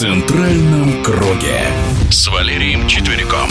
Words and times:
центральном 0.00 1.02
круге» 1.02 1.60
с 2.10 2.26
Валерием 2.28 2.88
Четвериком. 2.88 3.50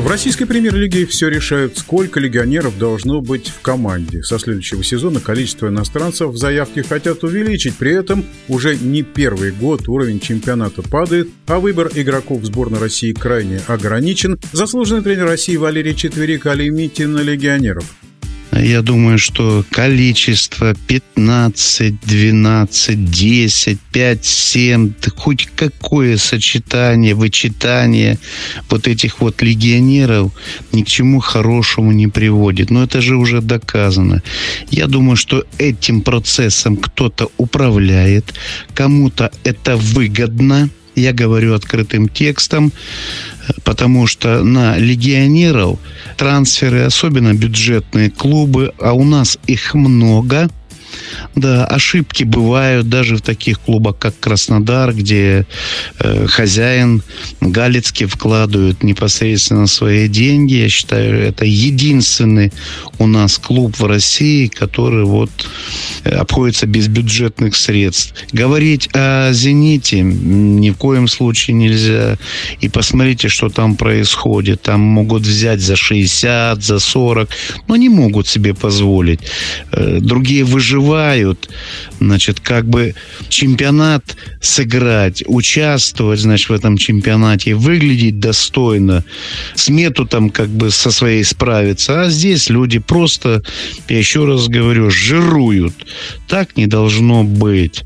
В 0.00 0.08
российской 0.08 0.46
премьер-лиге 0.46 1.06
все 1.06 1.28
решают, 1.28 1.78
сколько 1.78 2.18
легионеров 2.18 2.76
должно 2.76 3.20
быть 3.20 3.46
в 3.46 3.60
команде. 3.60 4.24
Со 4.24 4.40
следующего 4.40 4.82
сезона 4.82 5.20
количество 5.20 5.68
иностранцев 5.68 6.30
в 6.30 6.36
заявке 6.36 6.82
хотят 6.82 7.22
увеличить. 7.22 7.76
При 7.76 7.92
этом 7.92 8.24
уже 8.48 8.74
не 8.76 9.04
первый 9.04 9.52
год 9.52 9.88
уровень 9.88 10.18
чемпионата 10.18 10.82
падает, 10.82 11.28
а 11.46 11.60
выбор 11.60 11.88
игроков 11.94 12.44
сборной 12.44 12.80
России 12.80 13.12
крайне 13.12 13.60
ограничен. 13.68 14.40
Заслуженный 14.50 15.02
тренер 15.02 15.26
России 15.26 15.54
Валерий 15.54 15.94
Четверик 15.94 16.46
лимите 16.46 17.06
на 17.06 17.20
легионеров. 17.20 17.84
Я 18.62 18.82
думаю, 18.82 19.18
что 19.18 19.64
количество 19.70 20.74
15, 20.74 22.00
12, 22.00 23.10
10, 23.10 23.80
5, 23.80 24.24
7, 24.24 24.92
хоть 25.16 25.48
какое 25.54 26.16
сочетание, 26.16 27.14
вычитание 27.14 28.18
вот 28.70 28.88
этих 28.88 29.20
вот 29.20 29.42
легионеров 29.42 30.32
ни 30.72 30.82
к 30.82 30.88
чему 30.88 31.20
хорошему 31.20 31.92
не 31.92 32.08
приводит. 32.08 32.70
Но 32.70 32.84
это 32.84 33.00
же 33.00 33.16
уже 33.16 33.40
доказано. 33.40 34.22
Я 34.70 34.86
думаю, 34.86 35.16
что 35.16 35.44
этим 35.58 36.00
процессом 36.00 36.76
кто-то 36.76 37.28
управляет, 37.36 38.34
кому-то 38.74 39.30
это 39.44 39.76
выгодно. 39.76 40.70
Я 40.96 41.12
говорю 41.12 41.54
открытым 41.54 42.08
текстом 42.08 42.72
потому 43.64 44.06
что 44.06 44.42
на 44.42 44.76
легионеров 44.76 45.78
трансферы, 46.16 46.82
особенно 46.82 47.32
бюджетные 47.34 48.10
клубы, 48.10 48.72
а 48.80 48.92
у 48.92 49.04
нас 49.04 49.38
их 49.46 49.74
много– 49.74 50.48
да, 51.34 51.66
ошибки 51.66 52.24
бывают 52.24 52.88
даже 52.88 53.16
в 53.16 53.20
таких 53.20 53.60
клубах, 53.60 53.98
как 53.98 54.18
Краснодар, 54.18 54.94
где 54.94 55.46
э, 55.98 56.26
хозяин 56.26 57.02
Галицкий 57.40 58.06
вкладывает 58.06 58.82
непосредственно 58.82 59.66
свои 59.66 60.08
деньги. 60.08 60.54
Я 60.54 60.68
считаю, 60.68 61.20
это 61.22 61.44
единственный 61.44 62.52
у 62.98 63.06
нас 63.06 63.38
клуб 63.38 63.78
в 63.78 63.84
России, 63.84 64.46
который 64.46 65.04
вот 65.04 65.30
э, 66.04 66.10
обходится 66.10 66.66
без 66.66 66.88
бюджетных 66.88 67.56
средств. 67.56 68.14
Говорить 68.32 68.88
о 68.94 69.32
«Зените» 69.32 70.00
ни 70.00 70.70
в 70.70 70.76
коем 70.76 71.08
случае 71.08 71.56
нельзя. 71.56 72.16
И 72.60 72.68
посмотрите, 72.68 73.28
что 73.28 73.48
там 73.48 73.76
происходит. 73.76 74.62
Там 74.62 74.80
могут 74.80 75.22
взять 75.22 75.60
за 75.60 75.76
60, 75.76 76.62
за 76.62 76.78
40, 76.78 77.28
но 77.68 77.76
не 77.76 77.88
могут 77.88 78.26
себе 78.28 78.54
позволить. 78.54 79.20
Э, 79.72 79.98
другие 80.00 80.44
выживают 80.44 81.15
желают, 81.16 81.48
значит, 82.00 82.40
как 82.40 82.66
бы 82.66 82.94
чемпионат 83.28 84.16
сыграть, 84.40 85.22
участвовать, 85.26 86.20
значит, 86.20 86.50
в 86.50 86.52
этом 86.52 86.76
чемпионате, 86.76 87.54
выглядеть 87.54 88.20
достойно, 88.20 89.04
смету 89.54 90.06
там 90.06 90.30
как 90.30 90.48
бы 90.48 90.70
со 90.70 90.90
своей 90.90 91.24
справиться. 91.24 92.02
А 92.02 92.10
здесь 92.10 92.50
люди 92.50 92.78
просто, 92.78 93.42
я 93.88 93.98
еще 93.98 94.24
раз 94.24 94.48
говорю, 94.48 94.90
жируют. 94.90 95.74
Так 96.28 96.56
не 96.56 96.66
должно 96.66 97.24
быть. 97.24 97.84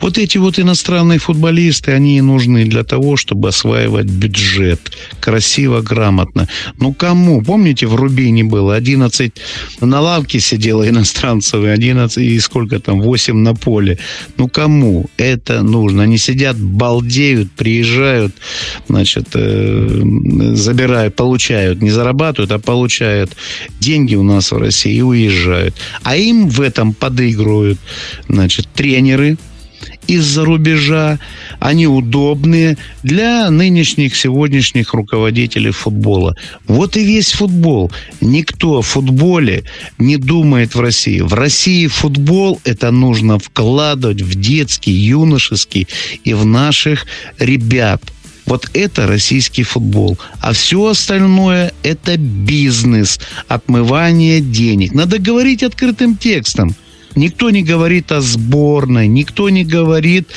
Вот 0.00 0.18
эти 0.18 0.38
вот 0.38 0.58
иностранные 0.58 1.18
футболисты, 1.18 1.92
они 1.92 2.20
нужны 2.20 2.64
для 2.64 2.84
того, 2.84 3.16
чтобы 3.16 3.48
осваивать 3.48 4.06
бюджет. 4.06 4.80
Красиво, 5.20 5.82
грамотно. 5.82 6.48
Ну, 6.78 6.92
кому? 6.92 7.42
Помните, 7.42 7.86
в 7.86 7.94
Рубине 7.94 8.44
было 8.44 8.74
11 8.74 9.32
на 9.80 10.00
лавке 10.00 10.40
сидело 10.40 10.88
иностранцев, 10.88 11.64
и 11.64 11.68
11, 11.68 12.18
и 12.18 12.40
сколько 12.40 12.61
там, 12.66 13.00
8 13.00 13.36
на 13.36 13.54
поле. 13.54 13.98
Ну, 14.36 14.48
кому 14.48 15.06
это 15.16 15.62
нужно? 15.62 16.04
Они 16.04 16.18
сидят, 16.18 16.58
балдеют, 16.58 17.52
приезжают, 17.52 18.34
значит, 18.88 19.28
э, 19.34 20.02
забирают, 20.54 21.16
получают, 21.16 21.82
не 21.82 21.90
зарабатывают, 21.90 22.52
а 22.52 22.58
получают 22.58 23.36
деньги 23.80 24.14
у 24.14 24.22
нас 24.22 24.52
в 24.52 24.58
России 24.58 24.94
и 24.94 25.02
уезжают. 25.02 25.74
А 26.02 26.16
им 26.16 26.48
в 26.48 26.60
этом 26.60 26.94
подыгрывают, 26.94 27.78
значит, 28.28 28.68
тренеры, 28.74 29.36
из-за 30.06 30.44
рубежа, 30.44 31.18
они 31.60 31.86
удобные 31.86 32.76
для 33.02 33.50
нынешних, 33.50 34.16
сегодняшних 34.16 34.94
руководителей 34.94 35.70
футбола. 35.70 36.36
Вот 36.66 36.96
и 36.96 37.04
весь 37.04 37.32
футбол. 37.32 37.90
Никто 38.20 38.78
о 38.78 38.82
футболе 38.82 39.64
не 39.98 40.16
думает 40.16 40.74
в 40.74 40.80
России. 40.80 41.20
В 41.20 41.34
России 41.34 41.86
футбол 41.86 42.60
это 42.64 42.90
нужно 42.90 43.38
вкладывать 43.38 44.22
в 44.22 44.34
детский, 44.40 44.92
юношеский 44.92 45.88
и 46.24 46.34
в 46.34 46.44
наших 46.44 47.06
ребят. 47.38 48.02
Вот 48.44 48.68
это 48.74 49.06
российский 49.06 49.62
футбол. 49.62 50.18
А 50.40 50.52
все 50.52 50.84
остальное– 50.86 51.72
это 51.82 52.16
бизнес, 52.16 53.20
отмывание 53.46 54.40
денег. 54.40 54.92
Надо 54.94 55.18
говорить 55.18 55.62
открытым 55.62 56.16
текстом. 56.16 56.74
Никто 57.14 57.50
не 57.50 57.62
говорит 57.62 58.12
о 58.12 58.20
сборной, 58.20 59.06
никто 59.06 59.50
не 59.50 59.64
говорит 59.64 60.28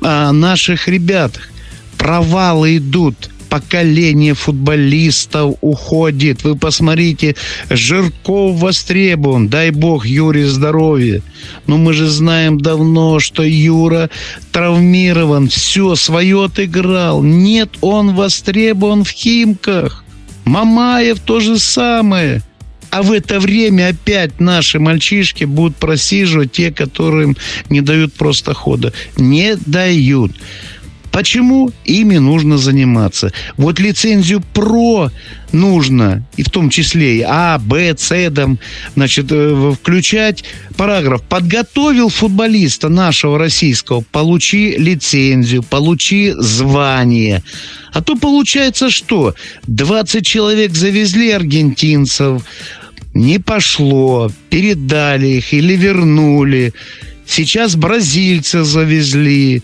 о 0.00 0.32
наших 0.32 0.88
ребятах. 0.88 1.48
Провалы 1.96 2.76
идут 2.78 3.30
поколение 3.48 4.34
футболистов 4.34 5.56
уходит. 5.60 6.44
Вы 6.44 6.56
посмотрите, 6.56 7.36
Жирков 7.70 8.58
востребован, 8.58 9.48
дай 9.48 9.70
бог 9.70 10.04
Юре 10.04 10.46
здоровья. 10.46 11.22
Но 11.66 11.78
мы 11.78 11.92
же 11.92 12.08
знаем 12.08 12.60
давно, 12.60 13.18
что 13.18 13.42
Юра 13.42 14.10
травмирован, 14.52 15.48
все, 15.48 15.94
свое 15.94 16.44
отыграл. 16.44 17.22
Нет, 17.22 17.70
он 17.80 18.14
востребован 18.14 19.04
в 19.04 19.10
Химках. 19.10 20.04
Мамаев 20.44 21.20
то 21.20 21.40
же 21.40 21.58
самое. 21.58 22.42
А 22.90 23.02
в 23.02 23.12
это 23.12 23.40
время 23.40 23.88
опять 23.88 24.40
наши 24.40 24.78
мальчишки 24.78 25.44
будут 25.44 25.76
просиживать 25.76 26.52
те, 26.52 26.72
которым 26.72 27.36
не 27.68 27.80
дают 27.80 28.14
просто 28.14 28.54
хода. 28.54 28.92
Не 29.16 29.56
дают. 29.56 30.32
Почему 31.16 31.72
ими 31.86 32.18
нужно 32.18 32.58
заниматься? 32.58 33.32
Вот 33.56 33.80
лицензию 33.80 34.42
ПРО 34.52 35.10
нужно, 35.50 36.26
и 36.36 36.42
в 36.42 36.50
том 36.50 36.68
числе 36.68 37.16
и 37.16 37.24
А, 37.26 37.58
Б, 37.58 37.94
С, 37.96 38.30
там, 38.32 38.58
значит, 38.96 39.28
э, 39.30 39.72
включать 39.80 40.44
параграф. 40.76 41.22
Подготовил 41.22 42.10
футболиста 42.10 42.90
нашего 42.90 43.38
российского, 43.38 44.04
получи 44.12 44.76
лицензию, 44.76 45.62
получи 45.62 46.34
звание. 46.36 47.42
А 47.94 48.02
то 48.02 48.14
получается 48.16 48.90
что? 48.90 49.34
20 49.68 50.26
человек 50.26 50.74
завезли 50.74 51.30
аргентинцев, 51.30 52.42
не 53.14 53.38
пошло, 53.38 54.30
передали 54.50 55.28
их 55.28 55.54
или 55.54 55.76
вернули. 55.76 56.74
Сейчас 57.26 57.76
бразильца 57.76 58.64
завезли. 58.64 59.62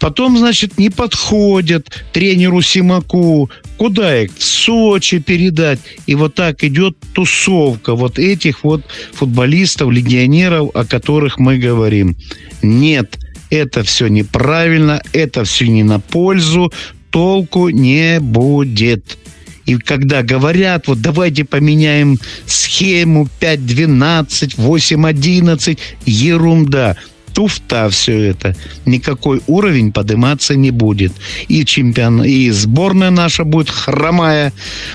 Потом, 0.00 0.36
значит, 0.36 0.78
не 0.78 0.90
подходят 0.90 2.04
тренеру 2.12 2.60
Симаку. 2.60 3.50
Куда 3.76 4.22
их? 4.22 4.30
В 4.36 4.42
Сочи 4.42 5.18
передать. 5.20 5.78
И 6.06 6.14
вот 6.14 6.34
так 6.34 6.64
идет 6.64 6.96
тусовка 7.14 7.94
вот 7.94 8.18
этих 8.18 8.64
вот 8.64 8.82
футболистов, 9.12 9.90
легионеров, 9.90 10.70
о 10.74 10.84
которых 10.84 11.38
мы 11.38 11.58
говорим. 11.58 12.16
Нет, 12.62 13.18
это 13.50 13.84
все 13.84 14.08
неправильно, 14.08 15.00
это 15.12 15.44
все 15.44 15.66
не 15.68 15.84
на 15.84 16.00
пользу, 16.00 16.72
толку 17.10 17.68
не 17.68 18.18
будет. 18.20 19.18
И 19.66 19.76
когда 19.76 20.22
говорят, 20.22 20.88
вот 20.88 21.00
давайте 21.00 21.44
поменяем 21.44 22.18
схему 22.46 23.28
5-12, 23.40 24.56
8-11, 24.56 25.78
ерунда 26.06 26.96
туфта 27.34 27.90
все 27.90 28.30
это. 28.30 28.54
Никакой 28.86 29.42
уровень 29.46 29.92
подниматься 29.92 30.54
не 30.54 30.70
будет. 30.70 31.12
И 31.48 31.64
чемпион, 31.64 32.22
и 32.22 32.50
сборная 32.50 33.10
наша 33.10 33.44
будет 33.44 33.68
хромая. 33.70 34.52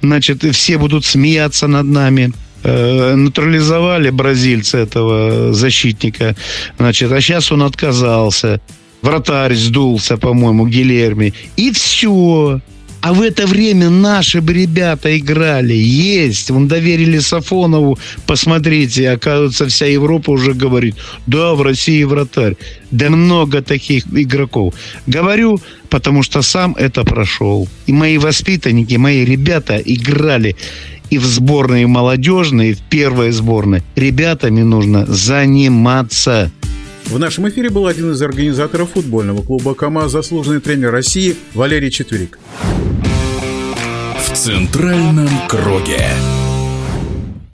Значит, 0.00 0.44
все 0.54 0.78
будут 0.78 1.04
смеяться 1.04 1.66
над 1.66 1.86
нами 1.86 2.32
э, 2.62 3.14
натурализовали 3.14 4.10
бразильца 4.10 4.78
этого 4.78 5.52
защитника, 5.52 6.36
значит, 6.78 7.10
а 7.12 7.20
сейчас 7.20 7.52
он 7.52 7.62
отказался. 7.62 8.60
Вратарь 9.02 9.54
сдулся, 9.54 10.18
по-моему, 10.18 10.66
Гилерми. 10.66 11.32
И 11.56 11.72
все. 11.72 12.60
А 13.00 13.14
в 13.14 13.22
это 13.22 13.46
время 13.46 13.88
наши 13.88 14.40
бы 14.40 14.52
ребята 14.52 15.16
играли. 15.18 15.72
Есть. 15.74 16.50
Вон 16.50 16.68
доверили 16.68 17.18
Сафонову. 17.18 17.98
Посмотрите, 18.26 19.10
оказывается, 19.10 19.66
вся 19.68 19.86
Европа 19.86 20.30
уже 20.30 20.52
говорит, 20.52 20.96
да, 21.26 21.54
в 21.54 21.62
России 21.62 22.04
вратарь. 22.04 22.56
Да 22.90 23.08
много 23.08 23.62
таких 23.62 24.04
игроков. 24.12 24.74
Говорю, 25.06 25.60
потому 25.88 26.22
что 26.22 26.42
сам 26.42 26.74
это 26.78 27.04
прошел. 27.04 27.68
И 27.86 27.92
мои 27.92 28.18
воспитанники, 28.18 28.96
мои 28.96 29.24
ребята 29.24 29.76
играли 29.78 30.56
и 31.08 31.18
в 31.18 31.24
сборной, 31.24 31.82
и 31.82 31.84
в 31.86 31.88
молодежной, 31.88 32.70
и 32.70 32.74
в 32.74 32.80
первой 32.80 33.32
сборной. 33.32 33.82
Ребятами 33.96 34.60
нужно 34.60 35.06
заниматься. 35.06 36.50
В 37.06 37.18
нашем 37.18 37.48
эфире 37.48 37.70
был 37.70 37.86
один 37.86 38.12
из 38.12 38.22
организаторов 38.22 38.90
футбольного 38.90 39.42
клуба 39.42 39.74
КамАЗ, 39.74 40.12
заслуженный 40.12 40.60
тренер 40.60 40.92
России 40.92 41.34
Валерий 41.54 41.90
Четверик. 41.90 42.38
Центральном 44.32 45.28
круге. 45.48 46.06